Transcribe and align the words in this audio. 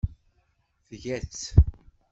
Tga-tt. 0.89 1.43